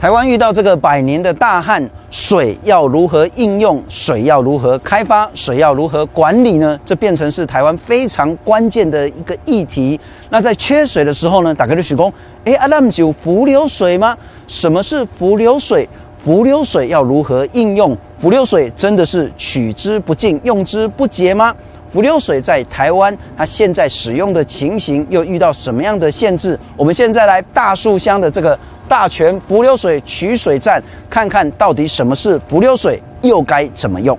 [0.00, 3.82] 台湾遇到这个百年的大旱，水要如何应用？
[3.88, 5.28] 水要如何开发？
[5.34, 6.78] 水要如何管理呢？
[6.84, 9.98] 这变成是台湾非常关键的一个议题。
[10.30, 12.12] 那在缺水的时候呢，大家就许工，
[12.44, 14.16] 哎，阿那不是有伏流水吗？
[14.46, 15.88] 什么是伏流水？
[16.16, 17.96] 伏流水要如何应用？
[18.16, 21.52] 伏流水真的是取之不尽、用之不竭吗？
[21.92, 26.58] 伏流水在台湾，它现在使用的情形又遇到什么样的限制？
[26.76, 28.58] 我们现在来大树乡的这个。
[28.88, 34.18] 大泉浮流水取水站，看看到底什么是浮流水，又该怎么用？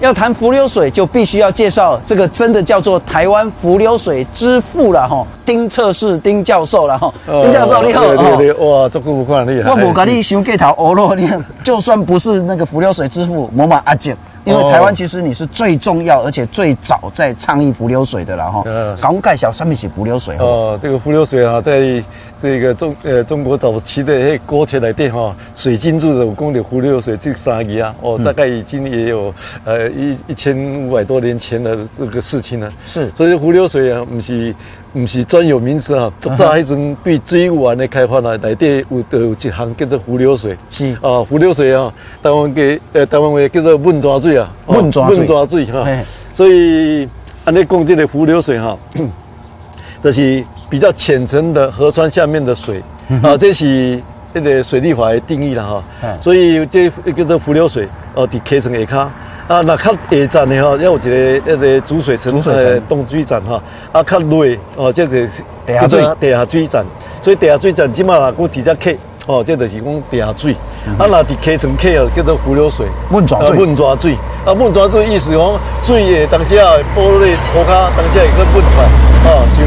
[0.00, 7.12] 要谈浮流水，就必须要介绍这个真的叫做台湾浮流水之父了哈，丁测试丁教授了哈。
[7.26, 9.70] 丁教授你好，哇，这个不看厉害。
[9.70, 11.30] 我不跟你想过头欧罗，你
[11.62, 14.16] 就算不是那个浮流水之父，我嘛阿健。
[14.44, 18.62] 因为台湾其实你是最重要，而且最早在倡议浮流水的了哈。
[18.66, 18.96] 嗯。
[19.00, 20.36] 刚介绍什么是伏流水？
[20.38, 22.02] 哦，这个浮流水啊，在
[22.40, 29.32] 这个中呃中国早期的那国策来电哈，水金柱的武功的浮流水这三个啊，哦，大概已经也有
[29.64, 30.56] 呃一一千
[30.86, 32.72] 五百多年前的这个事情了。
[32.86, 33.10] 是。
[33.16, 34.54] 所以浮流水啊，不是
[34.92, 40.56] 不是专有名词啊，早在那阵对水源的开发呢，来电有都有一项叫做伏流水。
[40.70, 40.92] 是。
[41.00, 44.36] 啊，浮流水啊，台湾嘅呃台湾话叫做闷抓水。
[44.36, 45.08] 啊，闷抓
[45.46, 45.86] 水，哈，
[46.34, 47.08] 所以
[47.44, 48.76] 按你讲这个浮流水哈，
[50.02, 52.82] 就是比较浅层的河川下面的水
[53.22, 54.00] 啊，这是
[54.32, 55.84] 那个水利法的定义了哈。
[56.20, 59.10] 所以这叫做浮流水哦，在溪层下卡
[59.50, 65.26] 啊，那较下站的吼，要有一个那个主水层，呃，动水站哈，啊，较内哦，这个
[65.66, 66.86] 叫做地下水站，
[67.20, 68.92] 所以地下水站起码啦，我直接客。
[69.26, 70.56] 哦，这就是讲地下水，
[70.86, 74.14] 嗯、啊，那伫溪层溪哦，叫做伏流水，问抓水，问抓水，
[74.46, 78.86] 啊，问抓水意思讲水诶，当时啊，玻璃涂骹，当时会去问出来，
[79.26, 79.66] 哦，像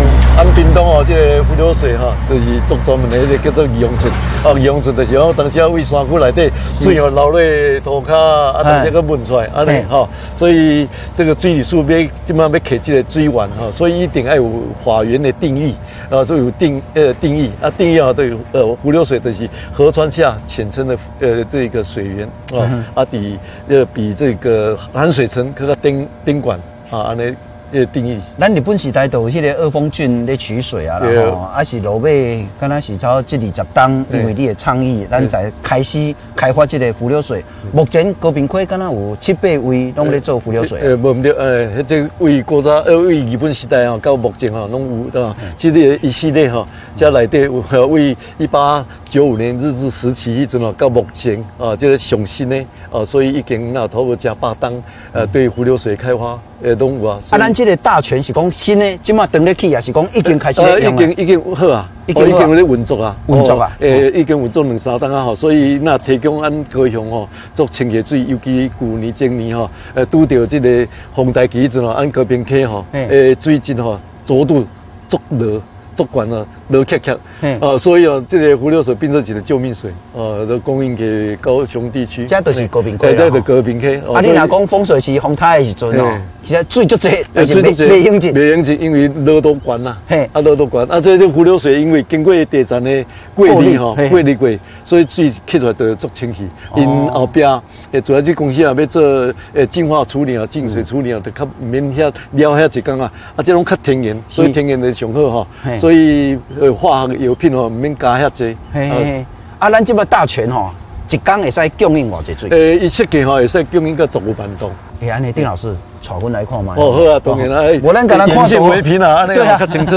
[0.74, 4.12] 东哦，这个伏流水哈，就是做专门的叫做鱼涌村，
[4.44, 14.50] 哦，鱼涌村就是讲当时啊，为山区内底水哦流入涂骹，啊，当时个问出来，安尼哈，所以这个水利署要基本上要开这个水源哈，所以一定要有
[14.84, 15.76] 法源的定义，
[16.10, 19.48] 啊，就有定呃定义，啊，定义啊，对，呃，伏流水就是。
[19.72, 27.36] 河川下浅层的呃这个水源啊，啊比呃比这个含水层可个顶顶管啊，安尼。
[27.80, 37.44] 个定义，咱日本时代都有迄个二峰圳咧取水啊，然后啊是落尾，敢若是超这二十冬，因为你的倡议，咱才开始开发这个浮流水。
[37.74, 40.80] 目前高平溪敢若有七八位拢咧做浮流水。
[40.80, 45.36] 诶，无毋对，呃，这为国家呃为日本时代啊，到目前哈拢有对吧？
[45.58, 54.74] 其实一系列哈，加内底有为一八九五年日治时期迄阵哦，到目前啊，这个上新呢啊，所以已经那头有加八档，
[55.12, 56.40] 呃，对浮流水开发。
[56.62, 57.20] 诶，拢有啊！
[57.32, 60.80] 啊，咱这个大泉是讲新的，即马等得起也，是讲已经开始了。
[60.80, 63.76] 已经已经好啊，已经有咧运作啊，运作啊。
[63.80, 74.66] 诶，已经运作两三档啊，吼，所以那提供咱高雄吼做清洁水，尤其旧年前年吼，诶，拄着即个洪台期阵吼，按高平溪吼，诶，水质吼，浊度
[75.08, 75.62] 足热。
[75.96, 77.20] 足管了，热克克，
[77.60, 82.26] 啊，所以啊，这个伏流水变成一个救命水，呃，都供应给高雄地区。
[82.26, 83.96] 这都是高屏溪，对，这是高屏溪。
[84.14, 87.12] 啊，你若讲风水期、风台的时阵哦，其实水就多，
[87.46, 94.50] 水就多，没用尽，没用尽，因为热都关啦，嘿，啊，热都关，啊，所以这伏流水因为经过地站的过滤哈，过滤过，
[94.86, 96.48] 所以水吸出来就足清气。
[96.76, 97.50] 因后边
[97.92, 105.78] 诶，主要这公司啊，要做诶净化处理啊、净水处理啊，就较免遐了遐一工啊，啊，这种较天然，所以天然的上好哈。
[105.78, 108.58] 所以呃，化学药品哦，唔免加遐济。
[108.74, 109.26] 嘿嘿，
[109.60, 110.70] 啊，咱这么大全吼，
[111.10, 112.50] 一缸会使供应偌济水？
[112.50, 114.72] 诶，一设计吼会使供应个十五万吨。
[115.02, 116.74] 诶，安尼丁老师，带阮来看嘛。
[116.78, 117.80] 哦，好啊，当然啦。
[117.82, 119.96] 我咱跟他眼见为凭啊，安尼较清楚。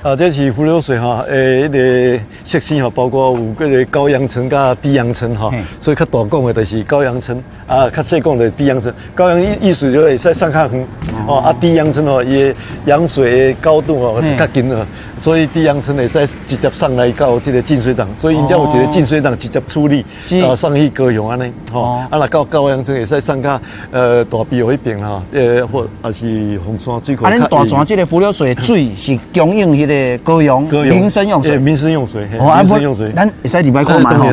[0.00, 5.50] 啊，这是浮流水哈，诶，迄个设施哈，包括有嗰个高阳层加低阳层哈，
[5.80, 8.92] 所以较大讲的就是高阳层，啊，较细讲的低阳层。
[9.12, 10.86] 高阳意意思就会使上较远，
[11.26, 12.54] 哦，啊，低阳层哦，伊
[12.86, 14.86] 阳水的高度哦较近了，
[15.18, 20.04] 所以低阳层会使直接上来到这个进水厂，所以人家有一个进水厂直接处理，
[20.48, 23.60] 啊，上去高雄安尼，吼，啊，那到高阳层会使上较
[23.90, 27.24] 呃大庇那边哈，呃，或啊是红山水库。
[27.24, 34.32] 啊，恁大泉这个浮流水水是供应迄个高雄民生用水，民生用水，民生用水，咱会使礼拜看嘛吼，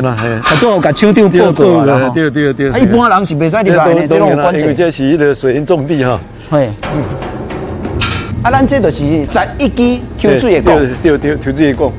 [0.60, 2.70] 都有甲厂长报告啦，对对对。
[2.70, 4.60] 啊，一般人是袂使礼拜的，这种关键。
[4.60, 6.20] 因为这是迄个水源重地哈。
[6.50, 6.68] 嘿。
[8.42, 11.92] 啊，咱这就是在一支抽水的讲，对对，抽水的讲。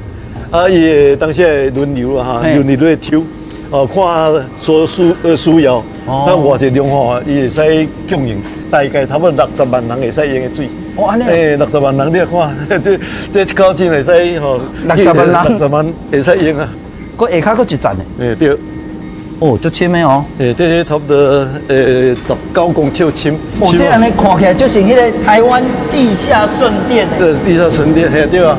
[0.50, 3.22] 啊，伊当时轮流啊哈，轮流来抽，
[3.70, 8.42] 哦，看所需呃需要，那偌济量吼，伊会使供应，
[8.72, 10.70] 大概差不多六十万人会使用的水。
[10.96, 11.24] 哦，安尼。
[11.24, 13.00] 诶，六十万人你看， 这
[13.32, 16.70] 这一口井会使吼，六十万人，六十万会使用啊。
[17.18, 18.04] 个下卡佫一站呢。
[18.20, 18.58] 诶对。
[19.40, 20.26] 哦，就深的哦。
[20.40, 21.16] 诶，这些差不多
[21.68, 22.22] 诶十
[22.56, 23.36] 九公尺深。
[23.60, 25.62] 哦，这样你看起来就是迄个台湾
[25.92, 27.20] 地下圣殿诶。
[27.20, 28.58] 对，地下圣殿，嘿对啊。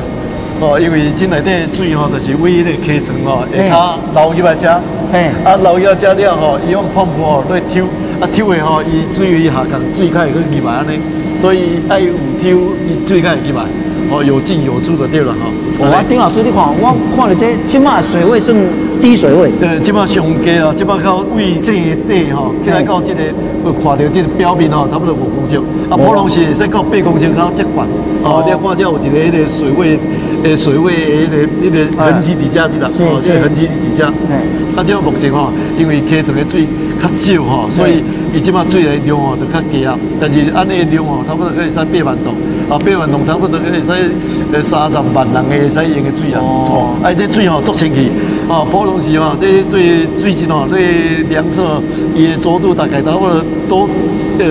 [0.61, 4.81] 哦，因为真内底水吼，就是为迄个溪床吼，下骹流入来遮。
[5.11, 5.31] 嘿。
[5.45, 7.85] 啊，流入来遮了吼，伊用泡沫来抽，
[8.19, 10.99] 啊抽的吼，伊水位下降，水较会去入来安尼。
[11.39, 12.11] 所以爱有
[12.43, 13.63] 抽，伊水较会入来。
[14.11, 15.45] 哦，有进有出的对了哈。
[15.79, 18.55] 哦，丁老师，你看，我看了这，即马水位算
[19.01, 19.51] 低水位。
[19.61, 21.73] 呃，起码上低啊，起码靠位这
[22.09, 23.21] 底哈，起来到这个
[23.63, 25.57] 会看到这个表面哈，差不多五公尺。
[25.89, 27.87] 啊，普通是说到八公尺较接管。
[28.23, 29.97] 哦，你看这有一个那个水位，
[30.43, 32.89] 呃，水位那个那个痕迹底下知道？
[32.99, 34.11] 哦，这个痕迹底下。
[34.29, 34.35] 嗯。
[34.75, 36.65] 啊，这目前哈，因为溪床的水
[36.99, 38.03] 较少哈，所以
[38.33, 39.97] 伊即马水的量哦就较低啊。
[40.19, 42.33] 但是按那个量哦，差不多可以三八万度。
[42.69, 44.11] 啊，八万度差不多可以使
[44.53, 46.39] 呃三十万人诶使用诶水啊！
[46.39, 48.11] 哦，啊，这水吼足清气，
[48.47, 51.81] 啊，普通时吼，这水水质吼，这量测
[52.15, 53.89] 伊诶浊度大概差不多都
[54.37, 54.45] 呃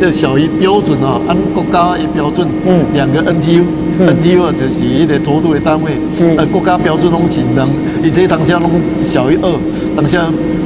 [0.00, 7.68] 呃小于标准啊，按国家诶标准，嗯，两个 NTU，NTU 就是一个浊度诶单位，是，呃，国家标准拢是两，
[8.04, 8.70] 伊这当下拢
[9.04, 9.50] 小于二，
[9.96, 10.24] 当下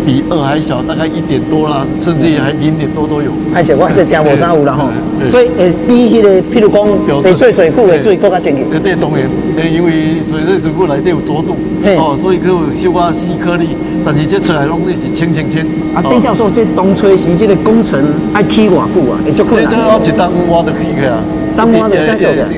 [0.09, 3.31] 比二还小，大概一点多啦，甚至于还零点多都有。
[3.55, 4.89] 而且我这听无啥有啦吼，
[5.29, 6.81] 所以诶比迄个，譬如讲。
[7.21, 8.65] 翡翠水库的水更加清气。
[8.83, 9.29] 对，当然，
[9.61, 11.53] 诶，因为翡翠水库内底有浊度，
[12.01, 15.61] 哦，所以佢有小可细颗粒，但是这出来拢是清清清。
[15.93, 18.01] 啊，丁教授，这东吹西，这个工程
[18.33, 19.21] 爱起偌久啊？
[19.23, 19.69] 会足困难。
[19.69, 21.21] 这这要一当挖的起去啊，
[21.55, 22.49] 当挖的先做的。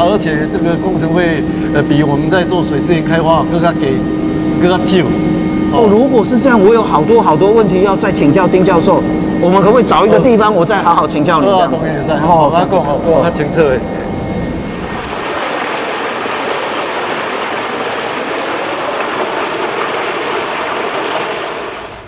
[0.00, 3.92] 而且这个工程会，呃，比我们在做水资源开发更加给
[4.56, 5.04] 更加久。
[5.74, 9.02] 哦，如果是这样，我有好多好多问题要再请教丁教授。
[9.42, 11.46] 我们可不可以找一个地方，我再好好请教你？
[11.48, 11.68] 哦，
[12.20, 13.60] 好，我讲好，我清楚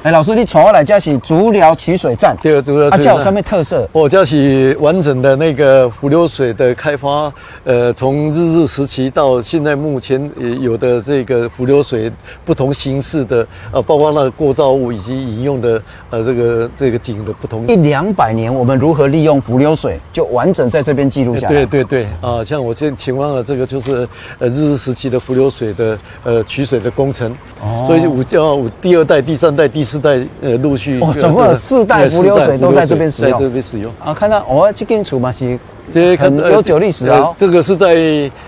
[0.06, 2.88] 哎，老师，你从我来这是足疗取水站，对，足疗。
[2.90, 3.88] 啊，这有什么特色？
[3.90, 7.32] 我这是完整的那个伏流水的开发，
[7.64, 10.30] 呃，从日治时期到现在目前
[10.60, 12.08] 有的这个伏流水
[12.44, 17.66] 不同形式的，呃，包括那个过造物以及饮用的，呃，这个这个井的不同。
[17.66, 21.52] 一两百年，我们如何利用伏流水，就完整在这边记录下来。
[21.52, 24.06] 对对对，啊，像我现在请问了这个就是
[24.38, 29.95] 呃日治时期的伏流水的呃取水的工程，哦，所以五叫五第二代、第三代、第四。
[29.96, 34.12] 四代呃陆续哦，总共有四代浮流水都在这边使用，在这边使用啊。
[34.12, 35.58] 看到哦，这间厝嘛是
[35.90, 37.32] 这很悠久历史啊。
[37.38, 37.94] 这个是在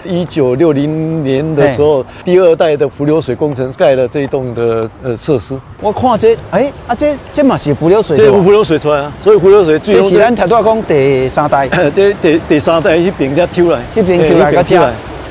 [0.04, 5.58] 一九六零年的时候，第二代的浮流水工程盖了这一栋的呃设施。
[5.80, 9.10] 我看这哎啊，这这嘛是浮流水，这浮流水出来啊。
[9.24, 11.66] 所以浮流水最 这是咱台大讲第三代，
[11.96, 14.78] 这第第三代一边才抽来，一边抽来个这，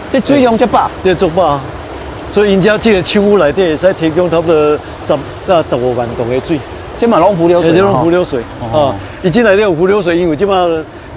[0.09, 1.59] 这水量这大，这足大。
[2.31, 5.13] 所以人家这个厂屋内底会使提供差不多十
[5.47, 6.59] 到十五万吨的水，
[6.97, 8.41] 这嘛拢浮流水，这拢浮流水
[8.73, 8.93] 啊！
[9.23, 10.67] 伊进来底有浮流水，因为这嘛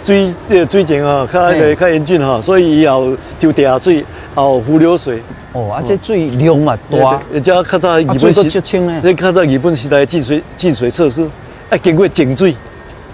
[0.03, 4.05] 水这个水情啊，较个较严峻哈，所以以后抽地下水，也
[4.37, 5.21] 有浮流水。
[5.53, 11.29] 哦，啊，这水量嘛大，而且较早日本时，这较早日本时代净水净水设施，
[11.69, 12.55] 啊，经过净水，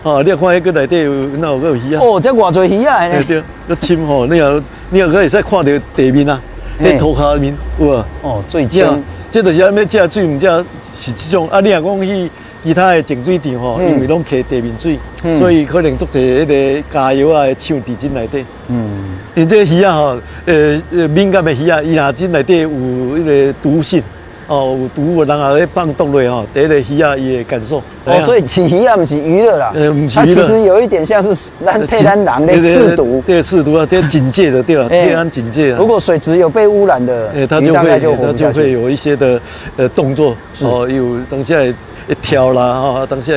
[0.02, 2.02] 啊，你看迄个内底有那有个鱼啊？
[2.02, 3.08] 哦，这偌济鱼啊？
[3.08, 6.38] 对对，个深吼，你也你也可以使看到地面啊。
[6.82, 8.06] 喺涂骹面，有啊。
[8.22, 8.84] 哦，最近，
[9.30, 10.46] 这就是安尼，这水毋只
[10.82, 11.48] 是这种。
[11.48, 12.30] 啊，你若讲去
[12.64, 14.98] 其他的净水厂吼，因为拢揢地面水，
[15.38, 18.44] 所以可能做者迄个加油啊，厂地进内底。
[18.68, 24.02] 嗯，因为这个鱼啊，吼，呃呃，敏感的鱼啊，伊若进内底有迄个毒性。
[24.48, 27.82] 哦，有毒物，人啊咧放毒类吼，第一个鱼啊伊会感受。
[28.04, 29.72] 哦，所以吃鱼啊，不是娱乐啦。
[29.74, 30.10] 呃，不是娱乐。
[30.14, 33.20] 它其实有一点像是咱替咱人咧试毒。
[33.26, 34.88] 对，试毒啊，这警戒的对吧？
[34.88, 35.78] 替咱警戒啊。
[35.80, 39.40] 如果水质有被污染的，诶，它就会它就会有一些的
[39.76, 40.36] 呃动作。
[40.62, 41.74] 哦，有当下会
[42.22, 43.32] 跳啦，哈，当下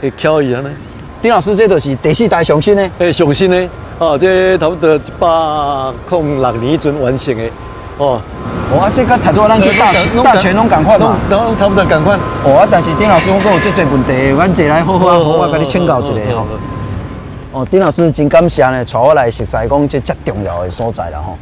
[0.00, 0.70] 会跳一样呢。
[1.20, 2.90] 丁老师，这都是第四代上新的。
[2.98, 5.28] 诶，上新的，哦，这差不多一百
[6.10, 7.42] 零六年阵完成的。
[7.98, 8.20] 哦，
[8.76, 9.90] 哇，这个太多咱去大
[10.22, 12.14] 大全拢赶快嘛，都差不多赶快。
[12.44, 16.46] 哦，但是丁老师我讲有这些问题，阮坐来好好好，我给你请教一下吼。
[17.52, 21.38] 哦，丁老师真感谢呢，带我来实在讲这最重要的所在了吼。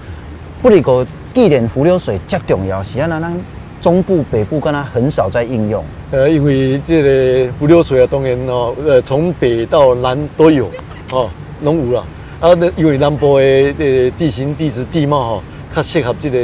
[0.62, 3.36] 不离个，地点浮流水最重要，是啊，咱咱
[3.80, 5.82] 中部北部跟它很少在应用。
[6.12, 10.70] 呃，因为这个浮流水啊，当然哦，呃，从北到南都有，
[11.10, 11.28] 哦，
[11.62, 12.04] 拢有啦。
[12.38, 15.42] 啊，那因为南部的呃地形地质地貌哈。
[15.74, 16.38] 它适合这个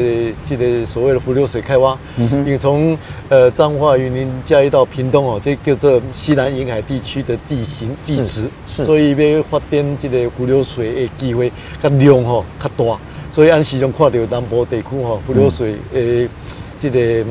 [0.44, 12.98] 这个所谓的伏流水开挖，嗯、因为从呃彰化、云林、嘉义到屏东哦，这叫做西南沿海地区的地形地质，所以要发展这个伏流水的机会，较量吼较大，
[13.30, 16.28] 所以按时常看到南部地区吼伏流水诶
[16.76, 17.24] 这个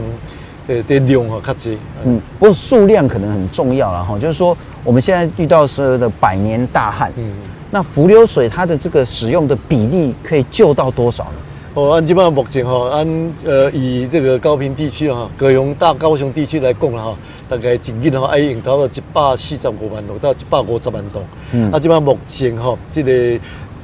[0.68, 1.77] 呃，这量哈较济。
[2.06, 7.29] 嗯，不过数量可能很重要了哈，就是说我们现在遇到所有的百年大旱，嗯，
[7.70, 11.32] 那伏流水它的这个使用的比例可以救到多少呢？
[11.75, 21.21] 哦，按基本上目前哈，按呃以这个高平地区哈，高雄大高雄地区来讲啦哈，大概一年哈爱用到了一百四十五万度到一百五十万度。
[21.51, 23.11] 嗯，啊，基本上目前哈，这个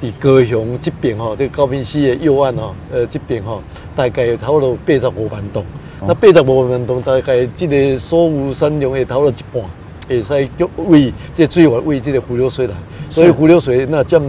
[0.01, 3.61] 伫高雄这边哈，这个高平溪的右岸哈，呃这边哈，
[3.95, 5.59] 大概差不多八十五万度。
[6.01, 9.63] 哦、那八十五万度大概这个所有产量会差不多一半，
[10.09, 12.73] 会使叫为这个水源为这个湖流水来。
[13.11, 14.21] 所以湖流水那占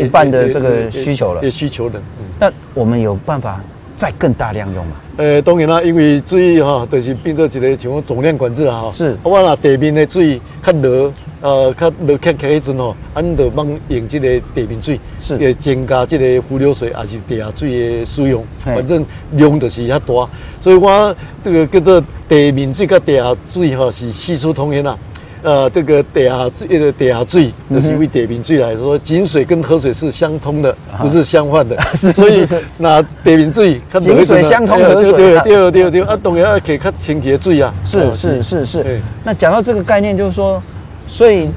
[0.00, 1.98] 一半的这个需求了，需求的。
[1.98, 3.60] 嗯，那我们有办法
[3.96, 4.96] 再更大量用吗？
[5.16, 8.92] 呃，当然啦，因为水哈，就是变做一个像总量管制啊哈。
[8.92, 18.44] 是，我那地面的水较热，呃，较热开开迄阵吼，俺就帮用这个地面水，是，会增加这个浮流水还是地下水的使用。
[18.58, 20.28] 反正量就是遐大，
[20.60, 24.98] 所以我这个叫做地面水跟地下水哈是四处通源呐。
[25.44, 31.78] 呃，这个地下水，这个地下水，就是因为地平水来说，井水跟河水是相通的，不是相换的。
[31.94, 32.46] 所以
[32.78, 37.74] 那地平水，井水相通，河水对对对对啊，当然要可以较清洁水啊。
[37.84, 39.00] 是是是是。
[39.22, 40.62] 那讲到这个概念，就是说，
[41.06, 41.50] 所以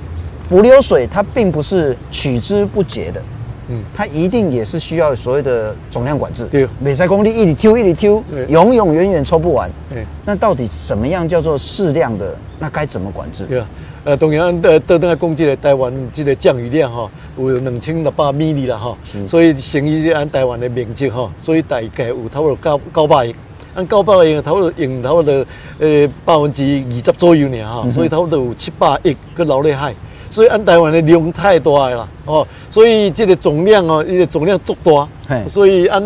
[0.49, 3.21] 浮流水它并不是取之不竭的，
[3.69, 6.45] 嗯，它一定也是需要所谓的总量管制。
[6.45, 9.69] 对，每三公里一里丢一里丢，永永远远抽不完。
[9.89, 12.35] 对，那到底什么样叫做适量的？
[12.59, 13.43] 那该怎么管制？
[13.43, 13.67] 对啊，
[14.03, 17.07] 呃，当然，呃，得等下讲这个台湾这个降雨量哈，
[17.37, 18.97] 有两千六百米里了哈，
[19.27, 23.35] 所以乘以按台湾的面积哈，所以大概有差不多九九百亿，
[23.75, 25.45] 按九百亿差不多用差不多
[25.77, 29.93] 呃百分之二十左右呢哈，所以差不多有七百亿个老内海，
[30.29, 35.07] 所以按台湾的量太大了哦，所以这个总量哦，这个总量足大，
[35.47, 36.01] 所以按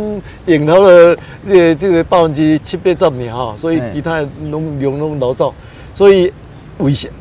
[0.45, 5.53] 用到了呃这个百分之七八十呢哈，所以其他拢量拢流走，
[5.93, 6.31] 所以。
[6.77, 7.11] 危险，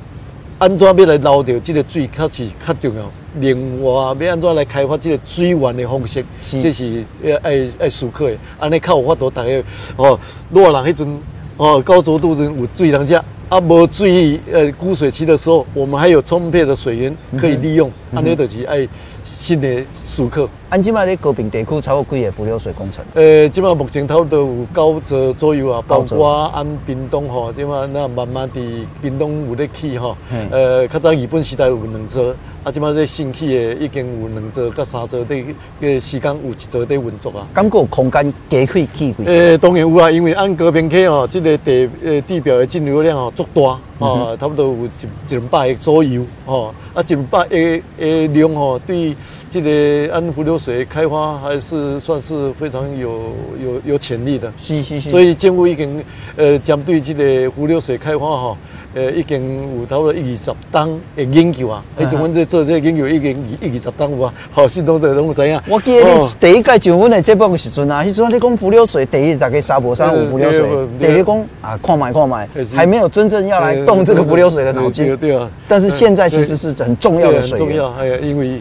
[0.58, 3.02] 安怎要来捞到这个水，较是较重要。
[3.40, 8.34] 另外，要安怎来开发这个水源的方式，是这是要爱爱思考的。
[8.58, 9.62] 安尼较有法度，大家
[9.96, 11.20] 哦，如果人迄阵
[11.58, 17.92] 哦高速度有水通吃，啊无水呃枯水期的时候，我们还有充沛的水源可以利用。
[18.14, 18.88] 安尼就是爱。
[19.22, 23.04] 新的时刻，安今嘛咧高平地区超过几个浮流水工程？
[23.14, 28.60] 呃，即嘛目前差不多有九座左右啊，包括按屏东吼，即嘛那慢慢的
[29.02, 30.16] 屏东有咧起吼，
[30.52, 35.44] 呃，较早日本时代有两座，啊，即嘛在新起的已经有两座、甲三座的
[35.80, 37.44] 个时间有一座在运作啊。
[37.52, 39.24] 感觉空间加起几座？
[39.24, 43.76] 呃，当然有啊，因为按高平溪吼，即个地诶地表的进流量吼足大。
[44.00, 49.14] 哦，差不多有一一百亿左右，哦，啊，一百亿的量哦，对
[49.48, 54.50] 这个安福流水开发还是算是非常有有有潜力的。
[54.58, 55.10] 是是是。
[55.10, 56.02] 所以政府已经
[56.36, 58.56] 呃针对这个福流水开发哈，
[58.94, 61.84] 呃，已经有差不多一二十档的研究啊。
[61.98, 65.60] 哎，像我们在做这个研究已经一二十档有啊，好，系统的拢知影。
[65.66, 70.68] 我记得你第一届上阮的节目的时阵啊，迄阵你讲浮流水，第一大概沙坡山有浮流水，
[71.00, 73.80] 第二讲啊，看卖看卖，还没有真正要来。
[73.86, 75.36] 动这个浮流水的脑筋，对，对。
[75.36, 78.60] 啊，但是现在其实是很重要的水，很重要，哎呀，因为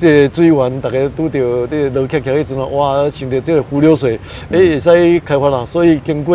[0.00, 1.34] 这个水源大家拄到
[1.66, 4.18] 这个落卡卡迄阵哇，想到这个浮流水，
[4.50, 6.34] 哎，会使开发啦，所以经过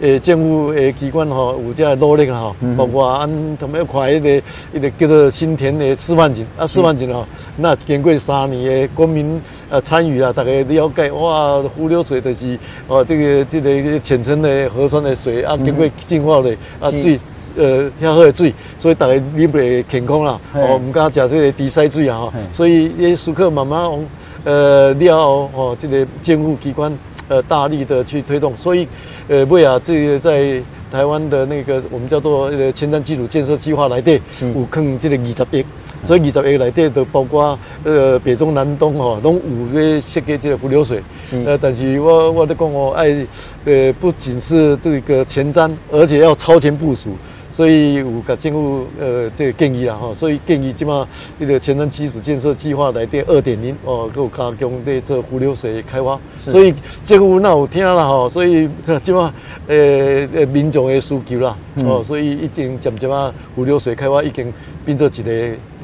[0.00, 3.28] 诶政府诶机关吼，有这努力吼，包括按
[3.58, 4.42] 他们要开一个
[4.72, 7.26] 一个叫做新田的示范井啊，示范井吼，
[7.58, 9.38] 那经过三年的国民
[9.68, 16.50] 啊参与啊，大家了解哇，浮流水就是哦，这个这个浅层的河川的水啊，经过净化的
[16.80, 17.20] 啊水。
[17.56, 20.40] 呃，遐好的水，所以大家啉袂健康啦。
[20.54, 22.32] 哦，唔敢食这个滴塞水啊，哈。
[22.52, 24.04] 所以也苏克慢慢往
[24.44, 26.96] 呃了后哦，这个政府机关
[27.28, 28.86] 呃大力的去推动，所以
[29.28, 34.20] 呃为啊这个在台湾的那个我们叫做呃前瞻基础建设计划内底，
[34.54, 35.64] 有坑这个二十亿，
[36.02, 41.02] 所以二十亿内底都包括呃北中南东哦，拢有咧设计这个伏流水。
[41.46, 43.26] 呃，但是我我都讲哦，爱
[43.64, 47.10] 呃不仅是这个前瞻，而且要超前部署。
[47.52, 51.06] 所以有甲政府呃这个建议啦吼，所以建议即马
[51.38, 56.18] 那个前瞻基础建设计划来电二点零哦，有加强对这湖流水开发。
[56.38, 58.68] 所以政府那有听啦吼，所以
[59.02, 59.32] 即马
[59.68, 61.54] 呃呃民众的需求啦
[61.84, 64.50] 哦，所以已经渐渐啊湖流水开发已经
[64.84, 65.30] 变做一个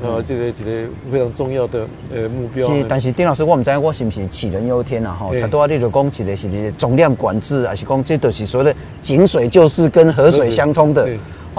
[0.03, 2.67] 呃这个一个非常重要的呃目标。
[2.75, 5.31] 是，但是丁老师，我唔知我是不是杞人忧天啊哈？
[5.39, 11.03] 他多你就讲一个是个总量管制，还是讲这都是所谓的井水就是跟河水相通的？
[11.05, 11.13] 换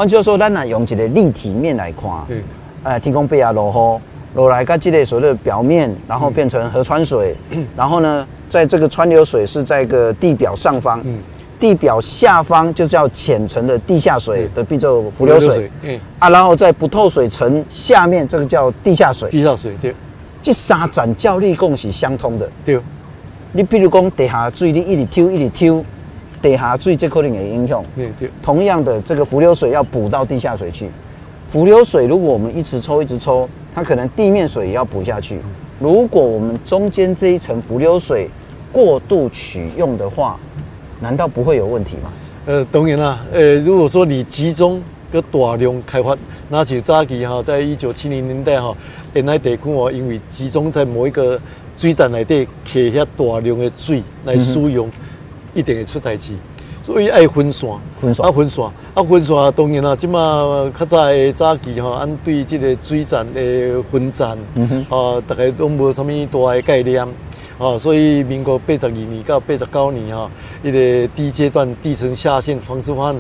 [0.08, 2.41] 句话说，咱来用一个立体面来看，嗯，
[2.84, 4.01] 哎，天空被啊，落雨
[4.36, 11.18] 落来，跟这个所谓的表面，然后变成河川水，嗯、然后呢，在这个川流水是在一个地表上方，嗯，
[11.60, 15.70] 地表下方就叫浅层的地下水的，叫做浮流水。
[15.82, 16.00] 嗯。
[16.20, 19.27] 啊，然后在不透水层下面，这个叫地下水。
[19.29, 19.96] 地下水对，
[20.41, 22.48] 这三层照理讲是相通的。
[22.63, 22.79] 对，
[23.51, 25.84] 你比如讲地下水，你一直抽一直抽，
[26.41, 27.84] 地下水这可能会影响。
[27.96, 28.29] 对对。
[28.41, 30.89] 同样的，这个浮流水要补到地下水去。
[31.51, 35.39] 浮流水如果我们一直抽一直抽，它可能地面水也要补下去。
[35.79, 38.29] 如果我们中间这一层浮流水
[38.72, 40.38] 过度取用的话，
[41.00, 42.12] 难道不会有问题吗？
[42.46, 43.19] 呃，当然啦。
[43.31, 44.81] 呃，如果说你集中
[45.12, 46.15] 个大量开发，
[46.50, 48.75] 那就早期哈，在一九七零年代哈，
[49.13, 51.39] 沿海地区哦，因为集中在某一个
[51.75, 54.91] 水站内底，开遐大量的水来使用，嗯、
[55.53, 56.34] 一定会出代志。
[56.82, 58.65] 所以爱分散，分散啊分散，
[58.96, 59.36] 啊分散。
[59.56, 67.08] 当然啦，即马较早的早期吼，按对即个水站的分站，嗯哼，啊，大家都无什么大的概念。
[67.60, 70.32] 啊，所以民国八十二年到八十九年哈，
[70.63, 73.15] 一个第一阶段地层下陷防治方案，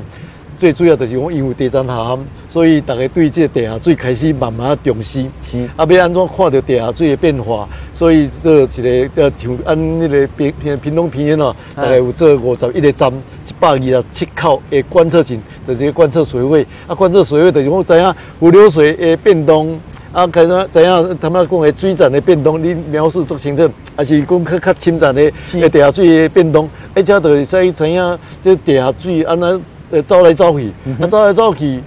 [0.59, 5.25] 最主要就是讲因为地层下陷，所以大家对这个地下水开始慢慢重视。
[5.41, 7.65] 是，啊，要安怎看到地下水的变化？
[7.93, 16.67] 所以这一个呃，像按那个平平平东平原哦，大概有这五十一个站，一百二十七口的观测井，就是观测水位。
[16.87, 19.79] 啊，观测水位就是讲知影伏流水的变动。
[20.11, 21.17] 啊，看怎怎样？
[21.21, 25.21] 他们讲的水站的变动，你描述足清楚，还是讲较较深层的
[25.53, 26.67] 诶地下水的变动？
[26.93, 28.19] 而且就是说怎样？
[28.41, 29.57] 这地下水安那
[29.91, 31.81] 呃走来走去，啊走来走去，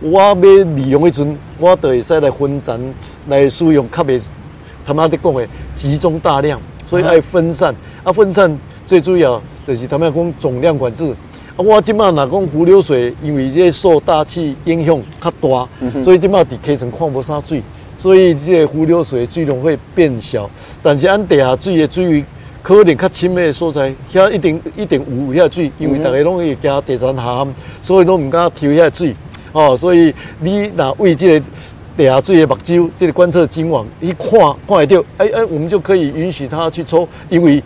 [0.00, 2.94] 我要利用迄阵，我就会使来分层
[3.28, 4.20] 来使用，较袂
[4.86, 7.74] 他们在讲的集中大量，所以爱分散。
[8.04, 11.10] 啊，分散最主要就是他们讲总量管制。
[11.10, 11.16] 啊
[11.56, 15.68] 我即摆若讲湖流水，因为这受大气影响较大，
[16.04, 17.60] 所以即摆伫溪层看无啥水，
[17.98, 20.48] 所以这个伏流水水量会变小。
[20.80, 22.24] 但是按地下水的水位
[22.62, 25.00] 可能较深的所在，遐一定一定
[25.34, 29.14] 有遐水，因为大家拢会惊地层下陷，所以拢唔敢抽遐水。
[29.52, 31.46] 哦，所以你若为这个
[31.96, 34.30] 地下水的目睭，这个观测金网一看
[34.66, 37.62] 看会到，哎哎，我们就可以允许他去抽，因为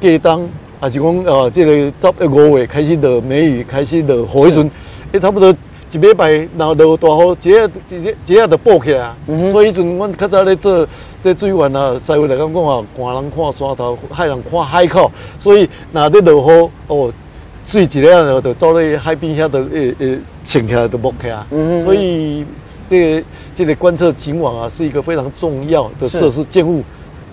[0.00, 0.48] 过冬。
[0.80, 4.70] 还是讲呃，这个十五月开始落梅雨，开始落雨时阵，
[5.12, 5.54] 诶，差不多
[5.94, 9.16] 一礼拜，然后落大雨，这下这这这下就爆起来啊！
[9.28, 10.86] 嗯、所以迄阵，阮较早咧做
[11.22, 17.12] 这水源啊，师傅来讲讲啊，寒人看山头，海人看海口，所以若咧落雨哦，
[17.64, 21.44] 水一下就走咧海边遐，就诶诶潜起来就爆起来。
[21.50, 22.44] 嗯，所以
[22.90, 26.82] 这个这个观测井网啊，是一个非常重要的设施建物。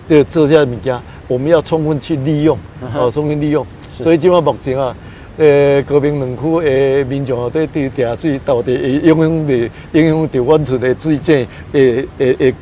[0.04, 2.58] 这个这些物件，我们要充分去利用，
[2.92, 3.64] 哦，充分利用。
[3.98, 4.94] 所以今晚目前啊，
[5.42, 12.54] 诶，高屏两区诶民众，对地下水到底会影响未影响着阮厝的水质，诶诶诶，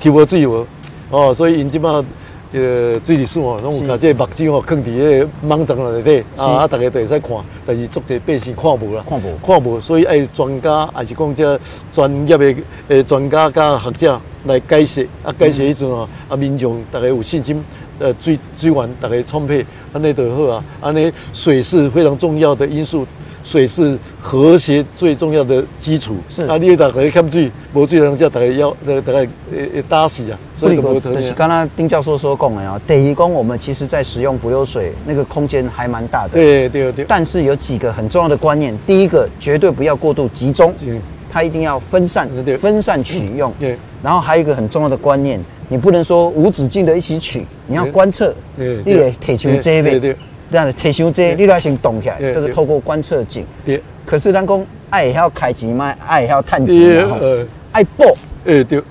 [0.00, 0.66] 抽无水无？
[1.10, 11.60] 哦，所以因即摆呃，水利署哦，拢有把这个目镜哦，放伫迄个网站内底，啊啊，大家都会使看，但是足侪百姓看无啦，看无，看无，所以爱专家还是讲这
[11.92, 12.54] 专业的
[12.88, 14.18] 诶专家加学者。
[14.44, 17.62] 来解释啊，解释迄阵哦，啊，民众大家有信心，
[17.98, 20.64] 呃，水水源大概充沛，安尼就好啊。
[20.80, 23.06] 安尼水是非常重要的因素，
[23.44, 26.16] 水是和谐最重要的基础。
[26.28, 30.38] 是啊，你大家欠水，无水人家大家要，大家会会打死啊。
[30.56, 36.30] 所以不就是刚刚丁教授说讲的啊，第一讲我们其实在使用浮流水那个空间还蛮大的。
[36.30, 37.04] 对对对。
[37.08, 40.72] 但是有几个很重要的观念，第一个绝对不要过度集中。
[41.34, 42.28] 它一定要分散，
[42.60, 43.50] 分散取用。
[43.58, 43.78] 对。
[44.02, 45.40] 然后还有一个很重要的观念，
[45.72, 48.34] 你不能说无止境的一起取，你要观测。
[48.58, 48.76] 对。
[48.84, 49.98] 你得铁球这边，
[50.50, 52.18] 这样的提出这，你要先动起来。
[52.30, 53.46] 这个透过观测井。
[53.64, 53.82] 对。
[54.04, 57.18] 可是人讲爱也要开井嘛，爱也要探井嘛，
[57.72, 58.04] 爱补。
[58.44, 58.82] 哎对。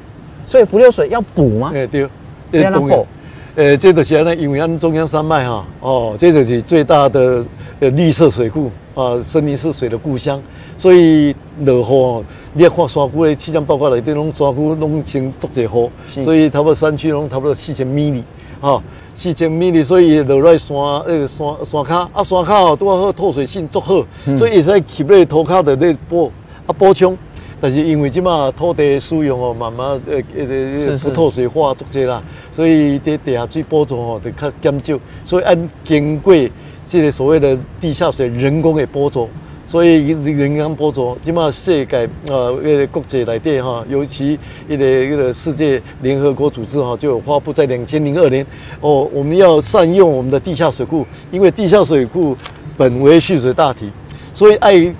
[0.47, 1.71] 所以浮流水要补吗？
[1.75, 2.09] 哎对。
[2.51, 3.05] 要补。
[3.53, 7.45] 呃，这就是呢，因为按中央山脉哈，哦，这就是最大的
[7.79, 10.41] 呃绿色水库啊，森林是水的故乡。
[10.77, 12.23] 所以落雨哦，
[12.53, 15.89] 你要看山区的气象报告里底，拢山区拢先足侪雨，
[16.23, 18.23] 所以差不多山区拢差不多四千米里，
[18.59, 18.81] 哈，
[19.13, 20.75] 四千米里，所以落来山
[21.05, 26.31] 那个山山卡啊，山卡哦，拄好透水性足好，嗯、所以会使吸咧土卡的咧补
[26.65, 27.15] 啊补充。
[27.63, 32.19] 但是因为即马土地使用哦，慢慢呃呃不透水化足侪啦，
[32.51, 36.33] 所以伫地下水补助哦就较减少，所以按经过
[36.91, 39.29] 这个所谓的地下水人工的剥夺。
[39.67, 48.45] 所以人工剥夺，即马世界呃，那个国际来电哈，尤其一个一个世界联合国组织哈，就发布在两千零二年
[48.81, 52.35] 哦，我们要善用我们的地下水库，因为地下水库
[52.75, 53.89] 本为蓄水大体，
[54.33, 54.93] 所以爱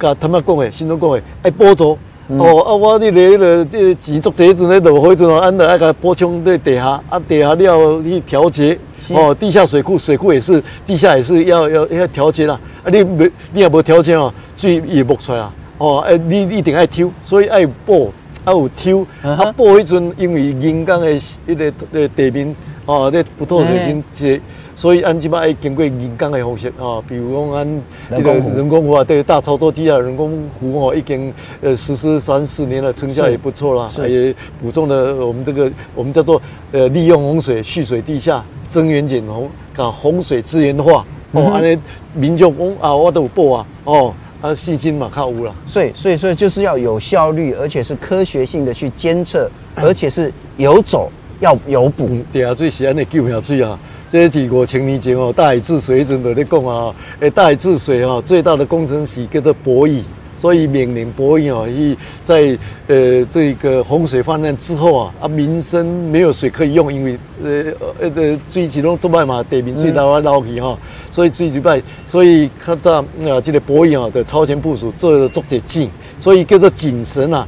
[0.00, 1.96] 甲他们讲诶，新中讲诶，爱剥夺，
[2.30, 18.12] 嗯、哦，啊，我你那个这钱足济阵咧落雨迄阵哦，安着爱甲补充在地下，啊，地下了去调节，哦，地下水库，水库也是地下也是要要要调节啦，啊，你没你也无调节哦，水也冒出来啊，哦，哎，你你一定爱抽，所以爱补，
[18.44, 24.38] 啊有抽，啊补迄阵因为人工的迄个呃地面，哦，那不透水性这。
[24.78, 41.76] 所以按即摆爱经过人工的方式啊，比如讲按那个人工湖啊，对大操作地下人工湖哦，已经呃实施三四年了，成效也不错啦，也补充了我们这个我们叫做呃利用洪水蓄水地下增源减洪，搞洪水资源化哦，安尼
[42.14, 45.52] 民众讲啊，我都有报啊哦，啊信心嘛较有啦。
[45.66, 52.08] 所以所以所以就是要有效率，而且是科学性的去监测， 而且是有走要有补。
[52.32, 53.78] 地下水是安尼救下水啊。
[54.10, 60.02] 这几个前年前哦，大禹治水一阵都在讲啊，诶，大禹治水哦，最大的工程师叫做伯益，
[60.34, 67.64] 所以每年伯益哦，一在呃这个洪水泛滥之后啊，啊民生没有水可以用，因为呃
[68.00, 70.78] 呃呃水其中做卖嘛，地面水流啊流去哈，
[71.10, 77.46] 所以水就败，所以他在啊这个伯益啊的超前部署做了做些井，所以叫做井神啊，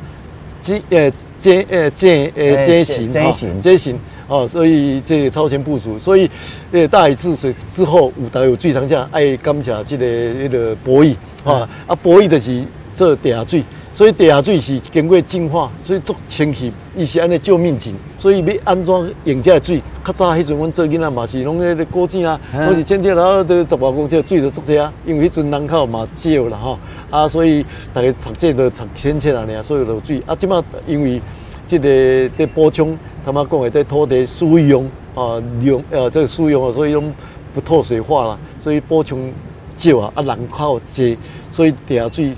[0.60, 3.98] 井呃井呃井呃井神井神井神。
[4.28, 6.30] 哦，所以这个超前部署，所以
[6.70, 12.62] 呃大禹治水之后，有大有最长下爱感谢这个那个博弈啊，啊博弈就是
[12.94, 26.78] 做地下水，所以地下水是经过净化，所以足清气，伊是安尼救命井，所以要安装用这个水，较早迄阵阮做囡仔嘛是拢那个古井啊，都是千千然后都十外公尺水就足这啊，因为迄阵人口嘛少啦吼，
[27.10, 31.20] 啊所以大家读这都读千千啊，尔所以落水啊，即马因为。
[31.66, 37.14] 即个在补充，他妈讲的在土地使用啊用呃这个使用啊，所以拢
[37.54, 39.32] 不透水化啦，所以补充
[39.76, 41.16] 少啊，啊人口济，
[41.52, 42.32] 所以地下水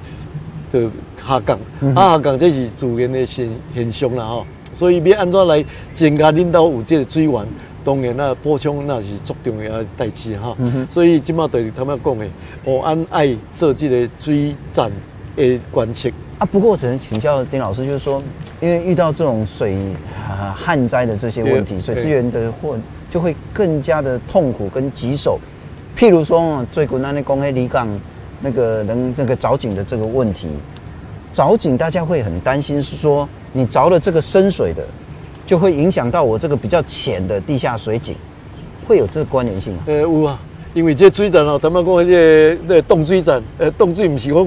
[0.72, 7.46] 就下降，嗯、啊下降这是自然的现现象啦哈，所以要安怎来增加领导有这个水源，
[7.84, 12.26] 当然那补充那是足重要的代志哈，嗯、所以今嘛对他们讲的，
[12.64, 14.90] 我按爱做这个水站
[15.36, 16.08] 的观测。
[16.38, 18.22] 啊，不过我只能请教丁老师，就是说，
[18.60, 19.76] 因为遇到这种水
[20.28, 22.76] 啊旱灾的这些问题，水资源的或
[23.10, 25.38] 就会更加的痛苦跟棘手。
[25.96, 27.86] 譬如说，最近那公黑离港
[28.42, 30.48] 那个能那个凿井的这个问题，
[31.32, 34.82] 凿井大家会很担心，是说你凿了这个深水的，
[35.46, 38.16] 就会影响到我这个比较浅的地下水井，
[38.86, 39.84] 会有这个关联性吗？
[39.86, 40.38] 呃，有啊，
[40.74, 44.46] 因为这水站哦，他们讲这个那冻水站，呃，冻水不是讲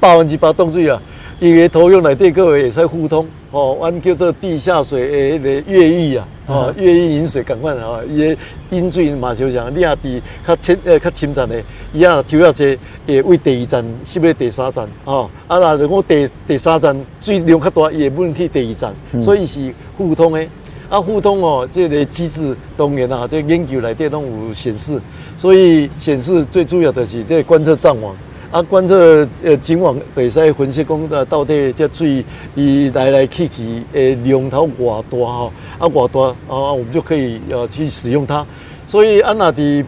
[0.00, 1.00] 百分之百冻水啊。
[1.38, 8.36] 伊个土壤内底各位会使互通，哦，阮叫做地下水诶，迄个越狱啊，哦，越狱引水赶快啊，伊个
[8.70, 14.88] 引水嘛就像你也，伫较深呃较深层的，伊啊抽了济，会为第二站，是不是第三站？
[15.04, 20.42] 哦，啊，若如果第第三站水量较大，伊会问去第二站，嗯、所以是互通的。
[20.88, 24.98] 啊，互通哦，这个机制当然啊，这个、研究内底拢有显示，
[25.36, 28.16] 所以显示最主要的是这个观测站网。
[28.50, 38.46] 啊，观测呃井网会使分析讲，呃，到底这水伊来来去去诶量头偌大吼，啊偌大啊，我们就可以呃去使用它。
[38.86, 39.84] 所以啊，那伫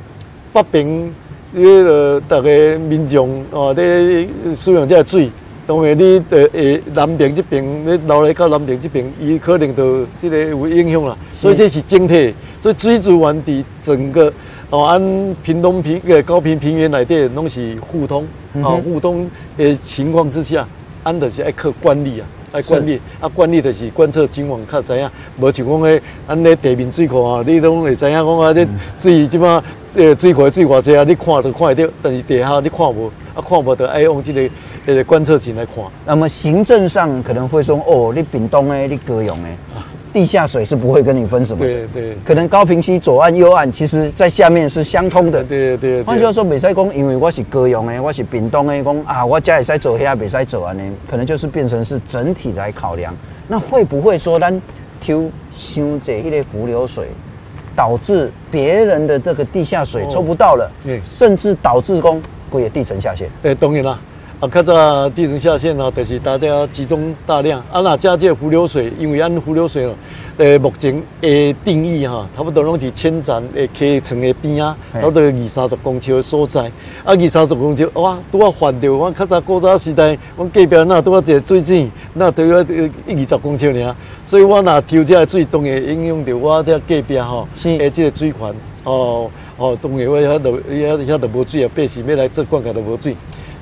[0.53, 1.15] 北边
[1.53, 5.31] 那个大家民众哦，咧使用这个水，
[5.67, 11.17] 当然你的诶南边这边，你流来到南边这边，伊可能就这个有影响啦。
[11.33, 14.33] 所以这是整体，所以水资源伫整个。
[14.71, 15.01] 哦，按
[15.43, 18.23] 平东平个高平平原来的拢是互通，
[18.57, 20.67] 啊、哦，互通的情况之下，
[21.05, 25.09] 按的是爱靠惯例啊，爱惯例，啊，惯例就是观测情况较知影，
[25.41, 28.67] 无像讲诶，按咧地面水库啊，你拢会知影讲啊，这
[28.99, 29.63] 水即马
[29.97, 34.51] 呃水库水偌济啊，你看都看会到，但是地下你看无，啊看无得爱用这个
[34.85, 35.77] 呃观测器来看。
[36.05, 39.57] 那么行政上可能会说，哦，你屏东诶，你高雄诶。
[40.19, 46.03] 啊地下水是不会跟你分什么的，对对，可能高平溪左岸右岸，其实在下面是相通的，对对。
[46.03, 53.15] 换句话说，袂使讲，因为我是高雄的，我是屏东的，公啊，我家也使走下，袂使走啊呢，可能就是变成是整体来考量。
[53.47, 54.61] 那会不会说，咱
[55.01, 57.07] 抽伤这一类浮流水，
[57.77, 63.29] 导致别人的这个地下水抽不到了，哦、甚至导致公不也地层下陷？
[63.41, 64.01] 对，当然啦。
[64.41, 67.59] 啊，较早地层下陷哦，就是大家集中大量。
[67.73, 69.93] 啊，那加这浮流水，因为按浮流水哦，
[70.37, 76.67] 呃，目前诶定义哈，差不多拢是千层诶溪层诶边啊，差不多二三十公尺的所在。
[77.03, 83.97] 啊，二三十公尺，哇，拄啊犯着，我较早古早时代，我隔壁那拄啊一个水井，那都要一二十公尺尔。
[84.25, 93.17] 所以我若抽这个水，当然影响着我这隔壁吼，诶是，这个水源哦哦，当然我遐都遐遐都无水啊，百姓要来做灌溉都无水。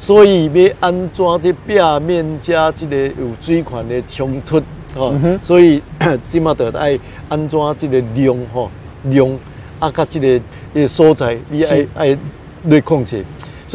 [0.06, 4.58] 所以要安装这表面加这个有水款的冲突，
[4.94, 5.82] 哦，嗯、所以
[6.30, 6.96] 起码得爱
[7.28, 8.70] 安装这个量，吼
[9.06, 9.36] 量
[9.80, 10.40] 啊，甲这个
[10.72, 12.18] 个所在，你爱爱
[12.66, 13.24] 来控制。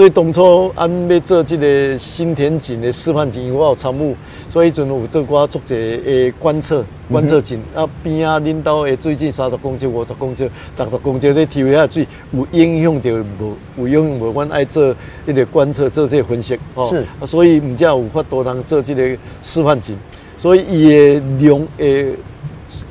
[0.01, 4.15] 所以当初俺要做这个新田井的示范井，因为我有参与，
[4.49, 13.55] 所以阵有做过足侪诶观测观测井，啊边啊领导诶最近三十公尺、五十公尺、六十公尺咧抽遐水有影响着无？
[13.77, 14.33] 有影响无？
[14.33, 14.95] 阮爱做
[15.27, 16.87] 一个观测，做这个分析哦。
[16.89, 17.05] 是。
[17.19, 19.95] 啊，所以毋只有法度通做这个示范井，
[20.35, 22.07] 所以伊诶量诶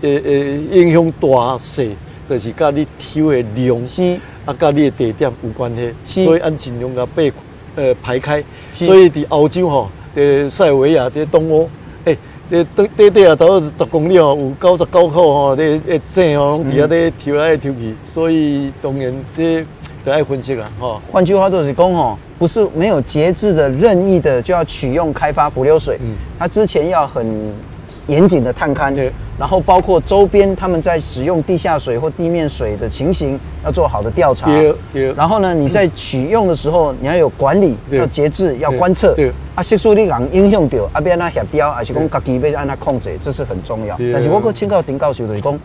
[0.02, 1.90] 诶诶影响大细，
[2.28, 3.88] 就是甲你抽诶量。
[3.88, 4.16] 是。
[4.46, 7.32] 啊，甲你的地点有关系，所以按尽量甲被
[7.76, 8.42] 呃排开。
[8.74, 11.68] 所以伫欧洲吼，伫塞维亚伫东欧，
[12.04, 12.16] 诶，
[12.50, 19.64] 这短短短啊，都十公里哦，有九十九口吼，这诶井哦，拢伫遐咧抽来抽去，所以当然这
[20.04, 21.00] 得爱分析啦，吼。
[21.12, 27.52] 换句话就是讲吼，不是没有节制的、任意的就要取用开发浮流水，嗯，它之前要很。
[28.10, 34.46] 严谨的探勘，对，然后包括周边他们在使用地下水或地面水的情形，要做好的调查。
[34.46, 35.12] 对，对。
[35.14, 39.14] 然后呢，你在取用的时候，你要有管理，要节制，要观测。
[39.14, 39.30] 对。
[39.54, 43.96] 啊，系说你讲影响到，啊，别那协调，还是讲家己要按那控制，这是很重要。
[44.12, 45.58] 但是我个请教丁教授的工，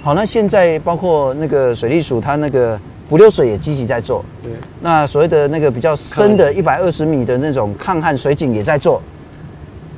[0.00, 2.78] 好，那现在包括那个水利署，它那个
[3.10, 4.24] 浮流水也积极在做。
[4.40, 4.52] 对。
[4.80, 9.02] 那所谓的那个比较深的一百二十米的那种抗旱水井也在做，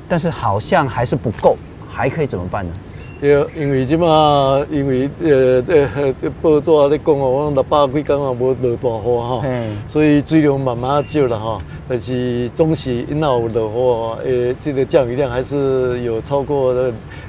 [0.08, 1.56] 但是好像还是不够。
[1.90, 2.72] 还可以怎么办呢？
[3.20, 9.44] 对，因为即嘛，因为呃呃报纸咧讲哦，我六百几工啊无落大雨哈，
[9.86, 11.58] 所以水量慢慢少了哈。
[11.86, 16.72] 但是总是因有落雨，呃，这个降雨量还是有超过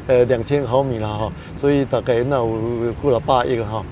[0.07, 1.29] 呃两千毫米了哈。
[1.59, 3.83] 所以大概那有过了八亿哈。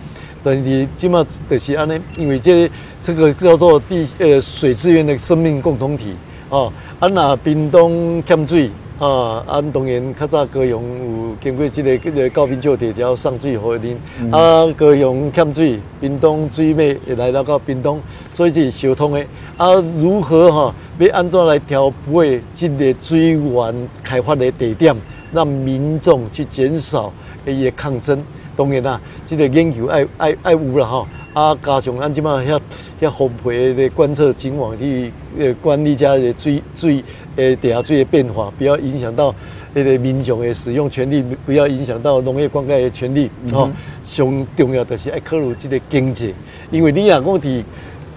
[0.41, 6.13] 但是即嘛就是安尼，因为这这个叫做地呃水资源的生命共同体
[6.47, 6.71] 哦。
[6.97, 8.71] 啊那冰冻欠水。
[8.99, 18.01] 啊，按当然较早高雄有经过这个这个高屏桥铁桥上水河林，嗯、啊高雄欠水，屏东水尾也来到到屏东，
[18.33, 19.25] 所以是相通的。
[19.55, 24.93] 啊，如何哈、啊、要安怎来调配这个水源开发的地点，
[25.31, 27.13] 让民众去减少
[27.45, 28.21] 伊个抗争？
[28.59, 31.07] 当然啦，这个研究爱爱爱有了吼。
[31.31, 32.59] 啊，加上咱即马遐
[32.99, 37.01] 遐丰沛的观测情况去呃管理遮个水水
[37.37, 39.33] 诶地下水的变化，不要影响到
[39.73, 43.29] 那个民众的使用权利，不要影响到农业灌溉的权利。
[43.53, 43.69] 吼、
[44.03, 46.33] 上重要就是爱考虑即个经济，
[46.71, 47.63] 因为你若讲伫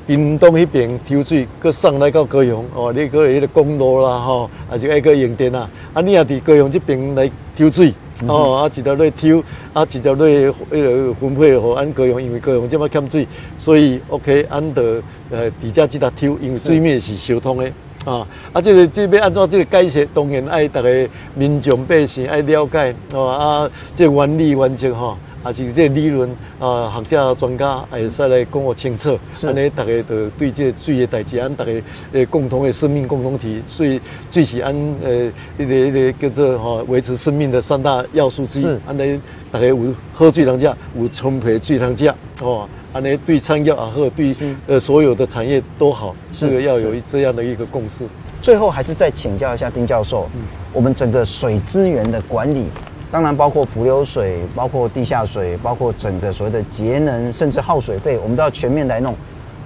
[0.07, 7.93] 屏东迄边抽水，搁送来到高雄，哦，你搁有迄个公路啦，吼，啊就爱搁用电啊，啊，你若伫高雄这边来抽水。
[8.29, 13.27] 哦，啊，一条路抽，啊，一条路迄个分配互安高雄，因为高雄这么欠水，
[13.59, 17.65] 所以 OK，安得呃，底下即搭抽，因为水面是相通的
[18.05, 20.89] 啊，啊，这个这要按照这个解释，当然爱大家
[21.35, 25.17] 民众百姓爱了解，哦啊，这个原理原则哈。
[25.43, 31.73] 啊，是这个理论啊，学者专家会使来讲我清楚，安尼大家就对这个水的代志，按大家
[32.13, 34.01] 呃共同的生命共同体，水
[34.31, 38.63] 水是按呃一个一个叫做哈维持生命的三大要素之一。
[38.63, 39.77] 是，安尼大家有
[40.13, 44.35] 喝水通食，有充沛水通食，哦，安尼对产业也好，对
[44.69, 48.05] 呃所有的产业都好，这个要有这样的一个共识。
[48.41, 52.67] 最后还是再请教一下丁教授，嗯，我们整个水资源的管理。
[53.13, 59.15] 当然，包括浮流水，包括地下水，包括整个所谓的节能，甚至耗水费，我们都要全面来弄。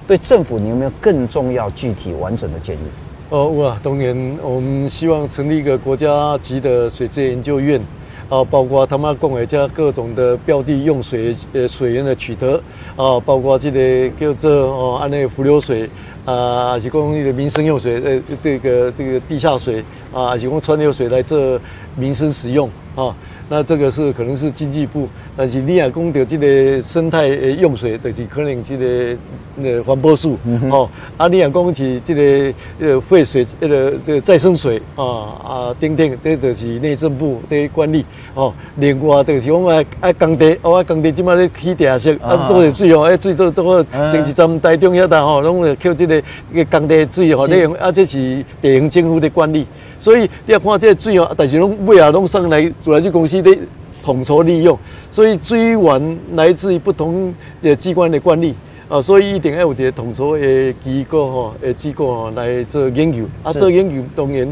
[0.04, 2.80] 对政府，你有没有更重要、具体、完整的建议？
[3.28, 7.80] 哦，哇，当然，我们希望成立一个国家级的水资源研究院，
[8.28, 12.61] 啊，包括他们共为加各种的标的用水呃水源的取得，
[12.96, 15.88] 啊，包括这个叫做哦，按那个浮流水
[16.24, 21.61] 啊，还是供那个民生用水，呃，这个这个地下水啊，还是供川流水来做
[21.94, 23.14] 民生使用啊。
[23.48, 29.16] 那这个是可能是经济部，但是你也讲到这个生态诶用水，就是可能这个
[29.62, 30.37] 呃环保署
[30.68, 30.90] 哦。
[31.16, 35.04] 啊，你也讲是这个呃废水呃这个再生水啊
[35.44, 38.04] 啊等等，这就是内政部的管理
[38.35, 38.52] 哦。
[38.78, 46.20] 另外就是讲啊啊工地，哦爱工地，即马咧起地下室啊做的水哦，啊水做做好，前一站台中遐搭吼，拢会扣这个
[46.52, 49.64] 个工地水吼，利用啊这是地方政府的管理。
[49.98, 53.59] 所以你要看这个水哦，但是拢尾啊拢上来自来水公司咧
[54.02, 54.78] 统筹利用，
[55.11, 58.54] 所以水源来自于不同的机关的管理
[58.88, 63.24] 啊，所以一定要有一个统筹的机构吼，诶机构吼来做研究。
[63.42, 64.46] 啊，做研究当然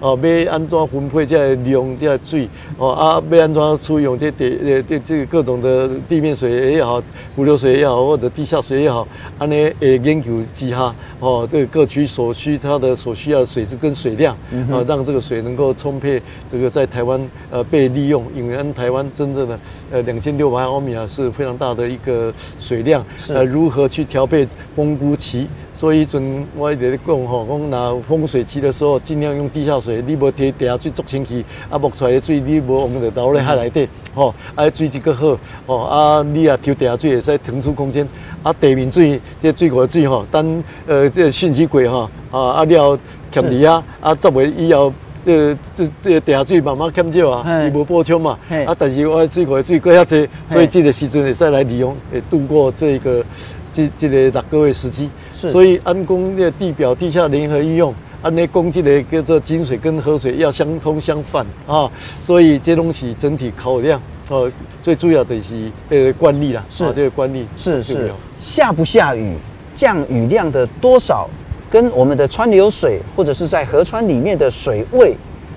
[0.00, 7.02] 哦，要安怎分配这利用，这个水，哦啊，要安怎处用这地呃这这个各种的地面水也好，
[7.36, 9.06] 伏流水也好，或者地下水也好，
[9.38, 14.34] 安尼呃研究之下，哦，这个各区所需它的所需要的水质跟水量，
[14.72, 19.58] 啊，让这个水能够充沛，这个在台湾呃被利用，因为按台湾真正的
[19.92, 25.46] 呃两千六百毫米啊是非常大的一个水量，呃，如何去调配风枯期？
[25.80, 38.06] 所以，阵我一直咧讲吼，讲那丰水期的时候，尽量用地下水，你无摕地下水足清气，啊，冒出来的水你无往着倒咧海内底，吼，啊，水质阁好，吼，啊，你啊抽地下水会使腾出空间，
[38.42, 42.98] 啊，地面水，这水库的水吼，等呃这汛期过吼，啊，啊了
[43.32, 44.92] 欠你啊，啊，作为以后，
[45.24, 53.24] 呃，这这地下水慢慢减少啊，伊无补充嘛，啊，但是我水库的水过遐济，所以这个时阵会使来利用，会度过这个。
[53.72, 61.88] 这这个六个月时期，所以按讲这地表地下联合运用，按呢供给的叫做井水跟河水要相通相反啊，
[62.20, 64.50] 所以这东西整体考量哦，
[64.82, 69.36] 最主要的是呃惯例啦，是这个惯例是是下不下雨，
[69.72, 71.30] 降雨量的多少，
[71.70, 75.14] 跟我们的川流水或者是在河川里面的水位，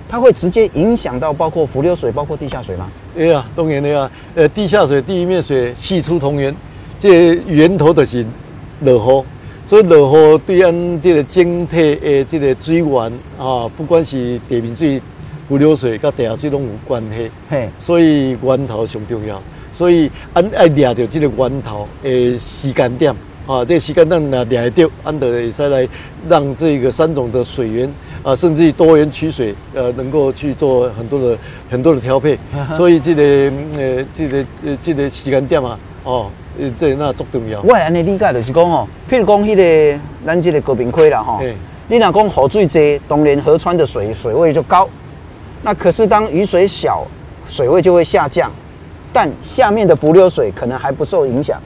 [0.08, 2.88] 它会直接影响到包括伏流水，包括地下水吗？
[3.18, 6.56] 哎呀，当然的呀，呃，地下水、地面水系出同源。
[7.00, 8.26] 这个源头就是
[8.82, 9.26] 落雨，
[9.68, 15.02] 所以落雨对咱这个整体的这个水源啊，不管是地面水、
[15.50, 17.30] 伏流水、跟地下水拢有关系。
[17.50, 19.42] 嘿，所以源头上重要，
[19.76, 23.14] 所以按爱抓着这个源头的时间点
[23.46, 25.88] 啊，这个时间点若抓得到，俺就会使来
[26.30, 27.92] 让这个三种的水源
[28.24, 31.38] 啊，甚至于多元取水，呃，能够去做很多的
[31.70, 32.38] 很多的调配。
[32.78, 33.24] 所以这个
[33.78, 36.30] 呃，这个呃，这个时间点啊，哦。
[36.56, 37.60] 呃，这那足重要。
[37.64, 41.42] 我安尼理解就是讲哦，譬如讲迄个咱这个高平溪啦吼，
[41.88, 44.88] 你若讲雨水多，当然河川的水水位就高。
[45.64, 47.08] 那可是当雨水小，
[47.48, 48.52] 水位就会下降。
[49.12, 51.60] 但下面的伏流水可能还不受影响。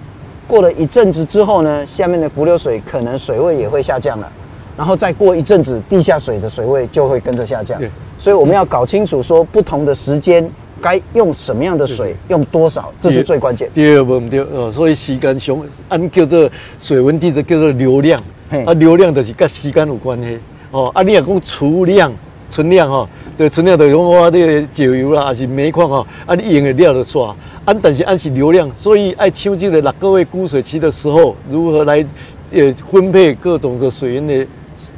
[0.47, 4.31] 过了一阵子之后呢，下面的浮流水可能水位也会下降了。
[4.77, 7.79] 然后再过一阵子，地下水的水位就会跟着下降。
[8.17, 10.49] 所以我们要搞清楚说不同的时间。
[10.79, 13.67] 该用什么样的水，用多少，这是最关键。
[13.73, 15.57] 第二不对哦，所以时间上
[15.89, 18.21] 按叫做水文地质叫做流量，
[18.63, 20.37] 啊流量就是跟时间有关系
[20.69, 20.91] 哦。
[20.93, 22.13] 啊，你若讲储量、
[22.47, 27.33] 存量哈，对存量就是讲我这个石油啦，还是煤矿啊，啊你用的了就煞。
[27.65, 32.03] 按但是按是流量，所以爱抢这个六个月枯水期的时候，如何来
[32.51, 34.47] 呃分配各种的水源的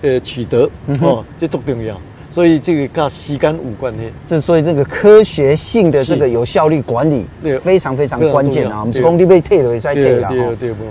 [0.01, 0.69] 呃取得
[1.01, 1.99] 哦，这都重要。
[2.39, 8.79] 所以这个跟时间无关系，这所以这个科学性的这个有效率管理，对，非常非常关键啊。
[8.79, 10.35] 我们是工地被退了也在退了哈。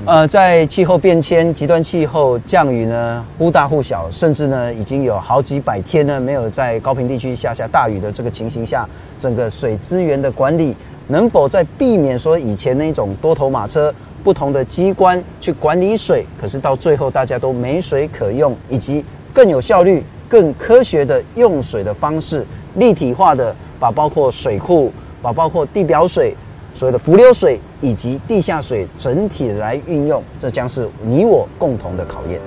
[0.05, 8.87] 呃，在气候变迁、极端气候、降雨呢忽大忽小，甚至呢已经有好几百天呢没有在高平地区下下大雨的这个情形下，
[9.19, 13.91] 整个水资源的管理能否在避免说以前那种多头马车、
[14.23, 20.05] 不同的机关去管理水，可是到最后大家都没水可用，以及更有效率。
[20.29, 26.35] 更科学的用水的方式，立体化的把包括水库，把包括地表水，
[26.75, 32.41] 所谓的浮流水以及地下水整体来运用，这将是你我共同的考验。